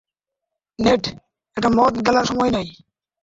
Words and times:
Net, 0.79 1.03
এটা 1.57 1.69
মদ 1.69 1.93
গেলার 2.05 2.25
সময় 2.25 2.51
নয়। 2.51 2.69